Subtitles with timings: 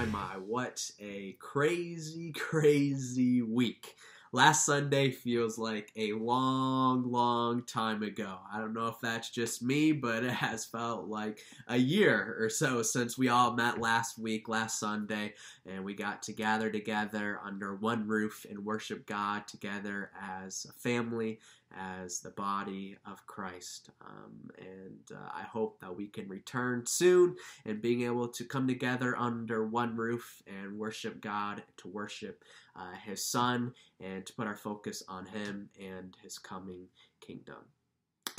[0.00, 3.96] my, my, what a crazy, crazy week.
[4.32, 8.38] Last Sunday feels like a long, long time ago.
[8.50, 12.48] I don't know if that's just me, but it has felt like a year or
[12.48, 15.34] so since we all met last week, last Sunday,
[15.66, 20.72] and we got to gather together under one roof and worship God together as a
[20.72, 21.40] family
[21.76, 23.90] as the body of Christ.
[24.00, 28.66] Um, and uh, I hope that we can return soon and being able to come
[28.66, 32.44] together under one roof and worship God, to worship
[32.76, 36.88] uh, His Son, and to put our focus on Him and His coming
[37.20, 37.64] kingdom.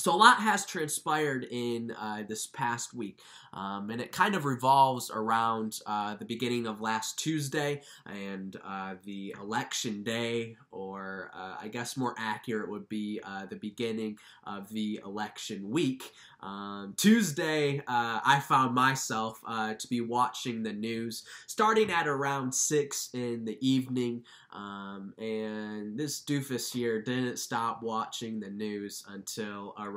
[0.02, 3.20] So a lot has transpired in uh, this past week,
[3.54, 8.96] um, and it kind of revolves around uh, the beginning of last Tuesday and uh,
[9.04, 14.70] the election day, or uh, I guess more accurate would be uh, the beginning of
[14.70, 16.12] the election week.
[16.40, 23.12] Um, Tuesday, uh, I found myself to be watching the news starting at around six
[23.14, 29.91] in the evening, um, and this doofus here didn't stop watching the news until around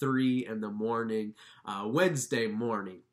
[0.00, 3.03] 3 in the morning, uh, Wednesday morning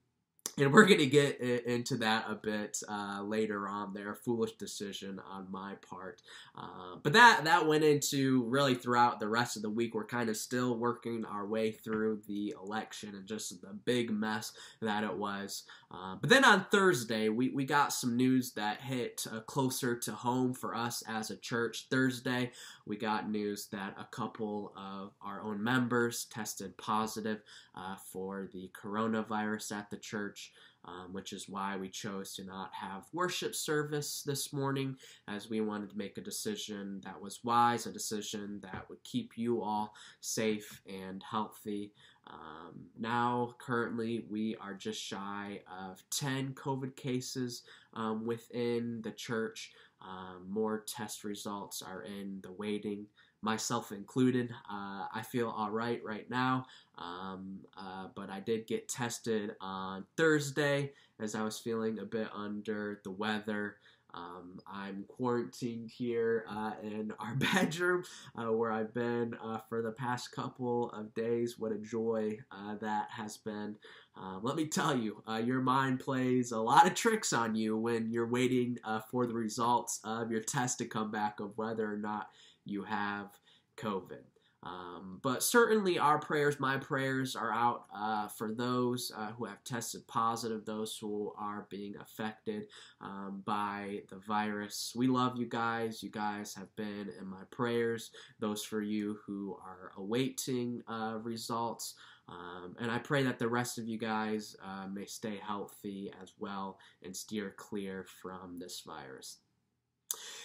[0.61, 4.13] and we're going to get into that a bit uh, later on there.
[4.13, 6.21] Foolish decision on my part.
[6.55, 9.95] Uh, but that that went into really throughout the rest of the week.
[9.95, 14.51] We're kind of still working our way through the election and just the big mess
[14.81, 15.63] that it was.
[15.89, 20.11] Uh, but then on thursday we, we got some news that hit uh, closer to
[20.11, 21.87] home for us as a church.
[21.89, 22.51] Thursday
[22.85, 27.41] we got news that a couple of our own members tested positive
[27.75, 30.50] uh, for the coronavirus at the church.
[30.83, 34.95] Um, which is why we chose to not have worship service this morning,
[35.27, 39.37] as we wanted to make a decision that was wise, a decision that would keep
[39.37, 41.91] you all safe and healthy.
[42.27, 49.71] Um, now, currently, we are just shy of 10 COVID cases um, within the church.
[50.01, 53.05] Um, more test results are in the waiting,
[53.41, 54.51] myself included.
[54.69, 56.65] Uh, I feel all right right now,
[56.97, 62.27] um, uh, but I did get tested on Thursday as I was feeling a bit
[62.33, 63.77] under the weather.
[64.13, 68.03] Um, I'm quarantined here uh, in our bedroom
[68.37, 71.57] uh, where I've been uh, for the past couple of days.
[71.57, 73.77] What a joy uh, that has been.
[74.17, 78.11] Um, let me tell you, your mind plays a lot of tricks on you when
[78.11, 78.77] you're waiting
[79.09, 82.27] for the results of your test to come back of whether or not
[82.65, 83.29] you have
[83.77, 84.23] COVID.
[84.63, 89.63] Um, but certainly, our prayers, my prayers, are out uh, for those uh, who have
[89.63, 92.67] tested positive, those who are being affected
[93.01, 94.93] um, by the virus.
[94.95, 96.03] We love you guys.
[96.03, 98.11] You guys have been in my prayers.
[98.39, 101.95] Those for you who are awaiting uh, results.
[102.29, 106.33] Um, and I pray that the rest of you guys uh, may stay healthy as
[106.37, 109.39] well and steer clear from this virus.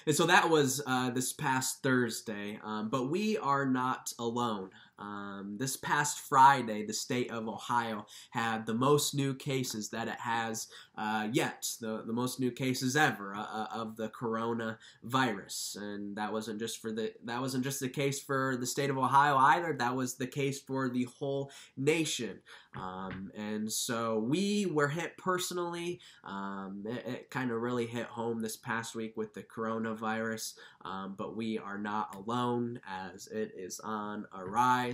[0.07, 2.61] And so that was uh, this past Thursday.
[2.65, 4.71] Um, but we are not alone.
[4.99, 10.21] Um, this past Friday, the state of Ohio had the most new cases that it
[10.21, 16.17] has uh, yet, the, the most new cases ever uh, uh, of the coronavirus, and
[16.17, 19.37] that wasn't just for the that wasn't just the case for the state of Ohio
[19.37, 19.75] either.
[19.75, 22.39] That was the case for the whole nation,
[22.75, 26.01] um, and so we were hit personally.
[26.25, 31.15] Um, it, it kind of really hit home this past week with the coronavirus, um,
[31.19, 34.86] but we are not alone as it is on a rise.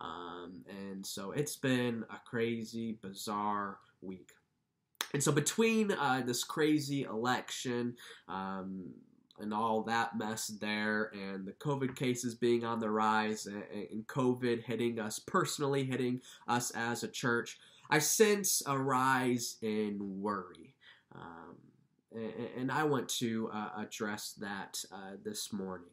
[0.00, 4.32] Um, and so it's been a crazy, bizarre week.
[5.12, 7.94] And so between uh, this crazy election,
[8.28, 8.94] um,
[9.38, 14.06] and all that mess there, and the COVID cases being on the rise, and, and,
[14.06, 17.58] COVID hitting us personally, hitting us as a church,
[17.90, 20.74] I sense a rise in worry.
[21.14, 21.56] Um,
[22.12, 25.90] and, and, I want to uh, address that uh, this morning.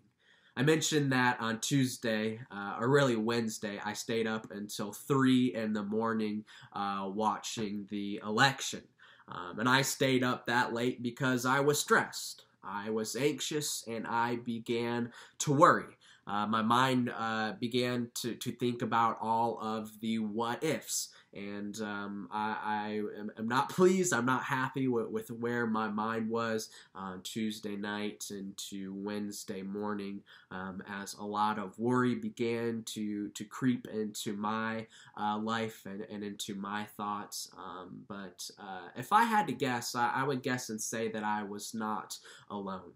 [0.56, 5.74] I mentioned that on Tuesday, uh, or really Wednesday, I stayed up until 3 in
[5.74, 6.44] the morning
[6.74, 8.82] uh, watching the election.
[9.30, 12.44] Um, and I stayed up that late because I was stressed.
[12.64, 15.98] I was anxious and I began to worry.
[16.28, 21.80] Uh, my mind uh, began to, to think about all of the what ifs and
[21.82, 24.14] um, I, I am, not pleased.
[24.14, 30.22] I'm not happy with, with where my mind was on Tuesday night into Wednesday morning,
[30.52, 34.86] um, as a lot of worry began to to creep into my
[35.18, 37.50] uh, life and, and into my thoughts.
[37.58, 41.24] Um, but uh, if I had to guess, I, I would guess and say that
[41.24, 42.18] I was not
[42.50, 42.92] alone.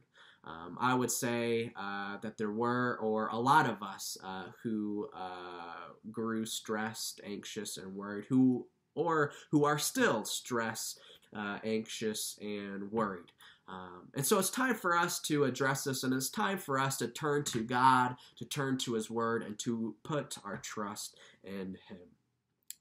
[0.45, 5.09] Um, I would say uh, that there were, or a lot of us, uh, who
[5.15, 10.99] uh, grew stressed, anxious, and worried, who or who are still stressed
[11.35, 13.31] uh, anxious and worried.
[13.67, 16.97] Um, and so it's time for us to address this, and it's time for us
[16.97, 21.77] to turn to God, to turn to His Word, and to put our trust in
[21.89, 22.14] Him.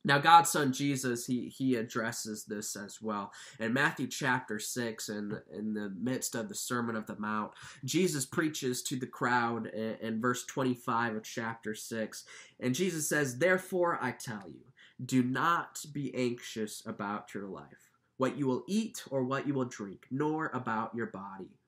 [0.04, 3.32] Now, God's Son Jesus, he, he addresses this as well.
[3.58, 7.52] In Matthew chapter 6, in, in the midst of the Sermon of the Mount,
[7.84, 12.24] Jesus preaches to the crowd in, in verse 25 of chapter 6.
[12.60, 14.60] And Jesus says, Therefore I tell you,
[15.04, 19.64] do not be anxious about your life what you will eat or what you will
[19.64, 21.50] drink, nor about your body,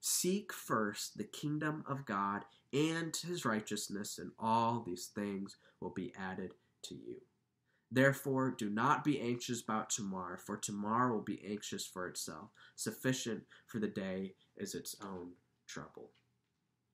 [0.00, 6.12] Seek first the kingdom of God and his righteousness, and all these things will be
[6.18, 6.52] added
[6.84, 7.16] to you.
[7.92, 12.50] Therefore, do not be anxious about tomorrow, for tomorrow will be anxious for itself.
[12.76, 15.32] Sufficient for the day is its own
[15.66, 16.10] trouble.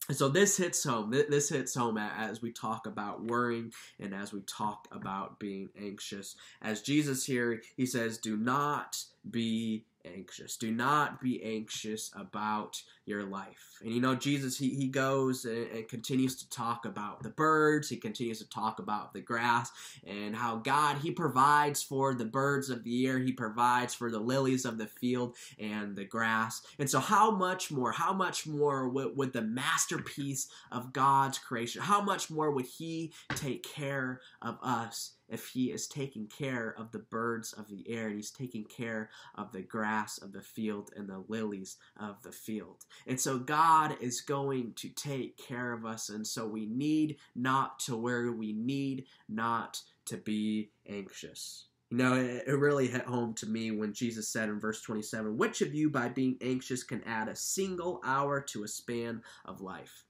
[0.09, 1.11] And so this hits home.
[1.11, 6.37] This hits home as we talk about worrying and as we talk about being anxious.
[6.63, 10.57] As Jesus here, he says, Do not be anxious.
[10.57, 13.79] Do not be anxious about your life.
[13.83, 17.89] And you know, Jesus, he, he goes and, and, continues to talk about the birds,
[17.89, 19.71] he continues to talk about the grass,
[20.05, 24.19] and how God, he provides for the birds of the air, he provides for the
[24.19, 26.63] lilies of the field and the grass.
[26.79, 31.83] And so, how much more, how much more would, would the masterpiece of God's creation,
[31.83, 35.13] how much more would he take care of us?
[35.29, 39.11] If he is taking care of the birds of the air and he's taking care
[39.35, 42.85] of the grass of the field and the lilies of the field.
[43.07, 46.09] And so God is going to take care of us.
[46.09, 51.67] And so we need not to worry, we need not to be anxious.
[51.91, 55.61] You know, it, really hit home to me when Jesus said in verse 27 Which
[55.61, 60.05] of you, by being anxious, can add a single hour to a span of life?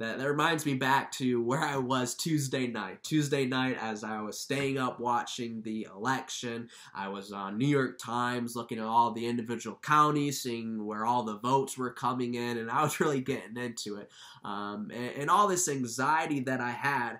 [0.00, 3.04] That, that reminds me back to where I was Tuesday night.
[3.04, 7.98] Tuesday night, as I was staying up watching the election, I was on New York
[7.98, 12.56] Times looking at all the individual counties, seeing where all the votes were coming in,
[12.56, 14.10] and I was really getting into it.
[14.42, 17.18] Um, and, and all this anxiety that I had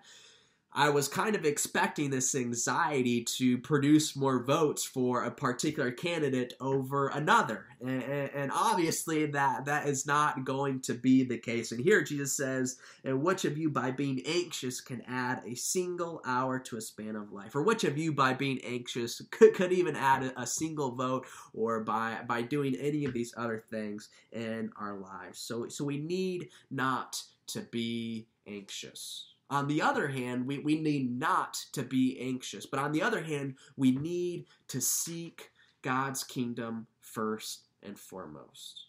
[0.73, 6.55] I was kind of expecting this anxiety to produce more votes for a particular candidate
[6.61, 7.67] over another.
[7.81, 11.73] And, and, obviously, that, that is not going to be the case.
[11.73, 16.23] And here Jesus says, And which of you, by being anxious, can add a single
[16.25, 17.57] hour to a span of life?
[17.57, 21.27] Or which of you, by being anxious, could, could even add a, a single vote
[21.53, 25.41] or by, by doing any of these other things in our lives?
[25.41, 29.31] So, so we need not to be anxious.
[29.51, 32.67] On the other hand, we, we need not to be anxious.
[32.67, 35.51] But on the other hand, we need to seek
[35.83, 38.87] God's kingdom first and foremost.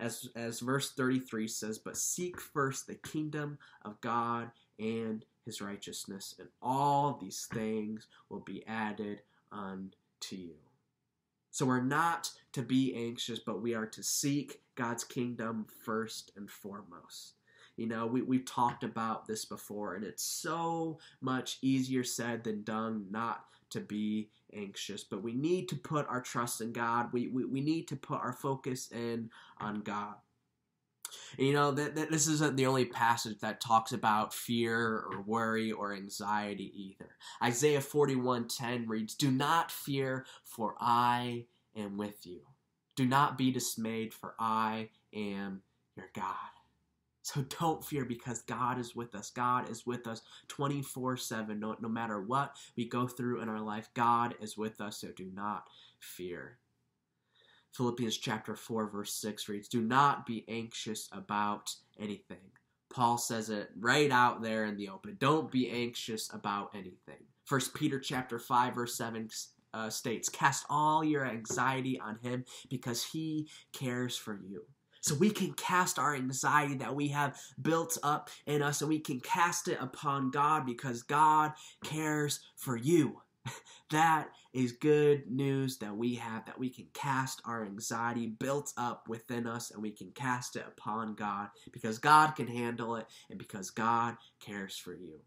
[0.00, 6.34] As, as verse 33 says, But seek first the kingdom of God and his righteousness,
[6.38, 10.54] and all these things will be added unto you.
[11.50, 16.50] So we're not to be anxious, but we are to seek God's kingdom first and
[16.50, 17.34] foremost.
[17.76, 22.62] You know, we, we've talked about this before, and it's so much easier said than
[22.62, 25.04] done not to be anxious.
[25.04, 27.12] But we need to put our trust in God.
[27.12, 30.14] We, we, we need to put our focus in on God.
[31.38, 35.72] And, you know, that, this isn't the only passage that talks about fear or worry
[35.72, 37.16] or anxiety either.
[37.42, 42.42] Isaiah 41:10 reads, "Do not fear, for I am with you.
[42.96, 45.62] Do not be dismayed, for I am
[45.96, 46.61] your God."
[47.22, 49.30] So don't fear because God is with us.
[49.30, 51.58] God is with us 24 7.
[51.58, 54.98] No, no matter what we go through in our life, God is with us.
[55.00, 55.68] So do not
[56.00, 56.58] fear.
[57.72, 62.50] Philippians chapter 4, verse 6 reads Do not be anxious about anything.
[62.92, 65.16] Paul says it right out there in the open.
[65.18, 67.24] Don't be anxious about anything.
[67.46, 69.28] First Peter chapter 5, verse 7
[69.72, 74.64] uh, states, Cast all your anxiety on him because he cares for you.
[75.02, 79.00] So we can cast our anxiety that we have built up in us and we
[79.00, 81.52] can cast it upon God because God
[81.84, 83.20] cares for you.
[83.90, 89.06] That is good news that we have that we can cast our anxiety built up
[89.06, 93.38] within us and we can cast it upon God because God can handle it and
[93.38, 95.20] because God cares for you.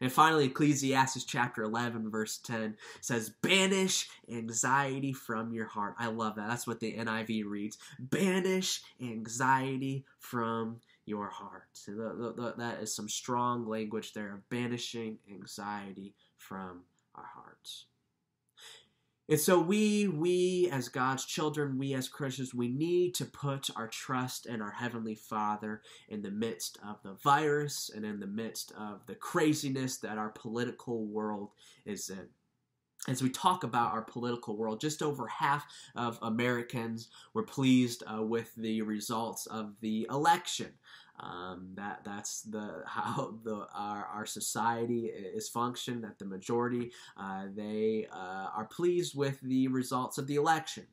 [0.00, 5.94] And finally, Ecclesiastes chapter 11, verse 10 says, Banish anxiety from your heart.
[5.98, 6.48] I love that.
[6.48, 7.78] That's what the NIV reads.
[7.98, 11.78] Banish anxiety from your heart.
[11.86, 16.82] That is some strong language there of banishing anxiety from
[17.14, 17.86] our hearts.
[19.28, 23.88] And so we, we as God's children, we as Christians, we need to put our
[23.88, 28.72] trust in our Heavenly Father in the midst of the virus and in the midst
[28.78, 31.50] of the craziness that our political world
[31.84, 32.28] is in.
[33.08, 35.64] As we talk about our political world, just over half
[35.94, 40.72] of Americans were pleased uh, with the results of the election.
[41.18, 46.04] Um, that that's the how the our, our society is functioned.
[46.04, 50.86] That the majority uh, they uh, are pleased with the results of the election.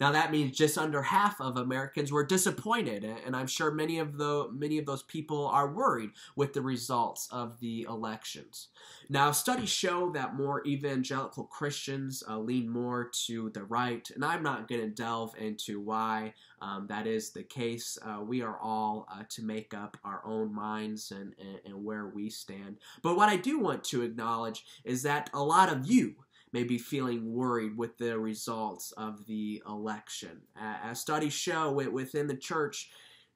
[0.00, 4.16] Now that means just under half of Americans were disappointed, and I'm sure many of
[4.16, 8.68] the many of those people are worried with the results of the elections.
[9.08, 14.42] Now studies show that more evangelical Christians uh, lean more to the right, and I'm
[14.42, 17.98] not going to delve into why um, that is the case.
[18.04, 22.08] Uh, we are all uh, to make up our own minds and, and, and where
[22.08, 22.78] we stand.
[23.02, 26.14] But what I do want to acknowledge is that a lot of you
[26.52, 30.40] may be feeling worried with the results of the election.
[30.60, 32.90] As studies show, within the church,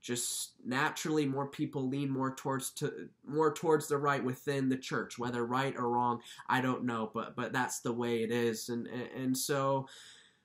[0.04, 5.18] just naturally more people lean more towards to more towards the right within the church
[5.18, 8.86] whether right or wrong i don't know but but that's the way it is and
[8.86, 9.86] and, and so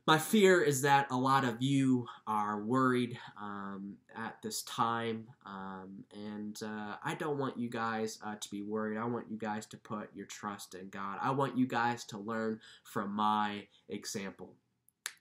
[0.10, 6.04] my fear is that a lot of you are worried um, at this time, um,
[6.12, 8.98] and uh, I don't want you guys uh, to be worried.
[8.98, 11.20] I want you guys to put your trust in God.
[11.22, 14.56] I want you guys to learn from my example.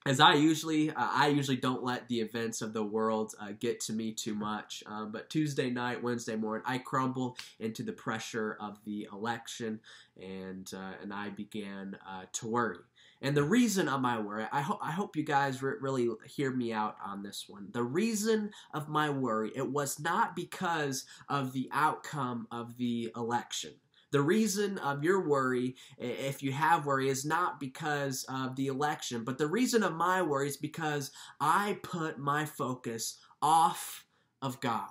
[0.06, 3.80] As I usually, uh, I usually don't let the events of the world uh, get
[3.80, 4.82] to me too much.
[4.86, 9.80] Um, but Tuesday night, Wednesday morning, I crumble into the pressure of the election,
[10.16, 12.78] and uh, and I began uh, to worry.
[13.20, 16.52] And the reason of my worry, I, ho- I hope you guys re- really hear
[16.52, 17.68] me out on this one.
[17.72, 23.72] The reason of my worry, it was not because of the outcome of the election.
[24.10, 29.24] The reason of your worry, if you have worry, is not because of the election,
[29.24, 31.10] but the reason of my worry is because
[31.40, 34.06] I put my focus off
[34.40, 34.88] of God.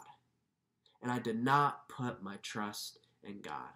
[1.02, 3.72] And I did not put my trust in God.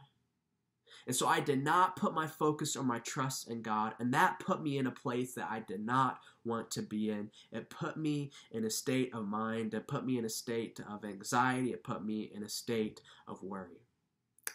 [1.11, 4.39] And so I did not put my focus or my trust in God, and that
[4.39, 7.31] put me in a place that I did not want to be in.
[7.51, 11.03] It put me in a state of mind, it put me in a state of
[11.03, 13.81] anxiety, it put me in a state of worry.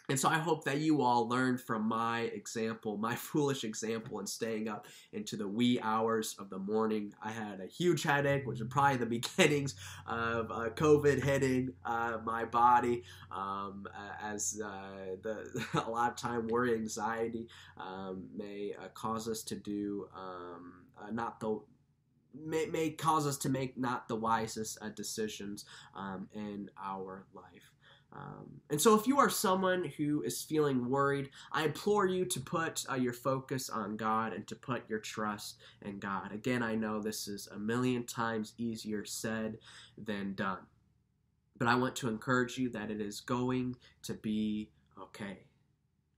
[0.09, 4.27] And so I hope that you all learned from my example, my foolish example in
[4.27, 7.13] staying up into the wee hours of the morning.
[7.21, 9.05] I had a huge headache, which is probably the
[9.37, 13.03] beginnings of uh, COVID hitting uh, my body.
[13.31, 13.85] Um,
[14.21, 17.47] as uh, the a lot of time worry, anxiety
[17.77, 21.59] um, may uh, cause us to do um, uh, not the
[22.33, 27.76] may, may cause us to make not the wisest uh, decisions um, in our life.
[28.17, 32.39] Um, and so, if you are someone who is feeling worried, I implore you to
[32.39, 36.31] put uh, your focus on God and to put your trust in God.
[36.31, 39.59] Again, I know this is a million times easier said
[39.97, 40.65] than done.
[41.59, 45.39] But I want to encourage you that it is going to be okay.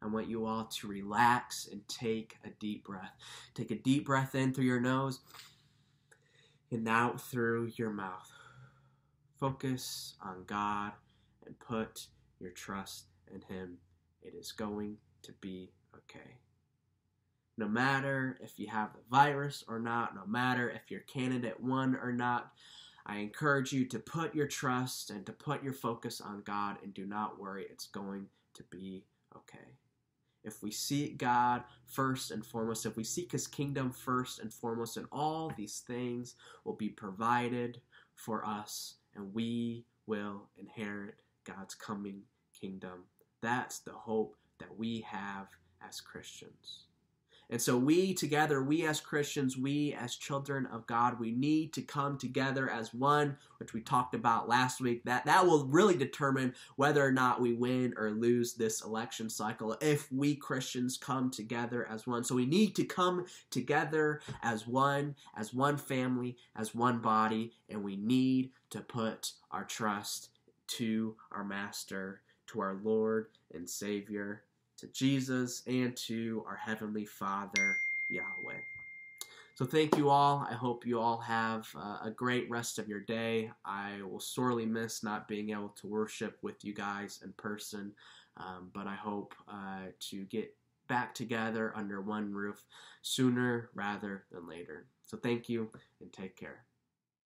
[0.01, 3.11] I want you all to relax and take a deep breath.
[3.53, 5.19] Take a deep breath in through your nose
[6.71, 8.31] and out through your mouth.
[9.39, 10.91] Focus on God
[11.49, 12.07] and put
[12.39, 13.79] your trust in Him.
[14.21, 16.37] It is going to be okay.
[17.57, 21.95] No matter if you have the virus or not, no matter if your candidate won
[21.95, 22.51] or not,
[23.05, 26.93] I encourage you to put your trust and to put your focus on God and
[26.93, 27.65] do not worry.
[27.69, 29.03] It's going to be
[29.35, 29.77] okay.
[30.43, 34.95] If we seek God first and foremost, if we seek His kingdom first and foremost,
[34.95, 37.81] and all these things will be provided
[38.13, 41.15] for us, and we will inherit
[41.45, 42.23] God's coming
[42.59, 43.05] kingdom.
[43.41, 45.47] That's the hope that we have
[45.87, 46.85] as Christians.
[47.51, 51.81] And so we together, we as Christians, we as children of God, we need to
[51.81, 55.03] come together as one, which we talked about last week.
[55.05, 59.75] That that will really determine whether or not we win or lose this election cycle
[59.81, 62.23] if we Christians come together as one.
[62.23, 67.83] So we need to come together as one, as one family, as one body, and
[67.83, 70.29] we need to put our trust
[70.77, 74.43] to our master, to our Lord and Savior
[74.77, 77.75] to Jesus, and to our Heavenly Father,
[78.09, 78.61] Yahweh.
[79.55, 80.47] So, thank you all.
[80.49, 83.51] I hope you all have uh, a great rest of your day.
[83.65, 87.91] I will sorely miss not being able to worship with you guys in person,
[88.37, 90.55] um, but I hope uh, to get
[90.87, 92.63] back together under one roof
[93.01, 94.85] sooner rather than later.
[95.05, 96.63] So, thank you and take care.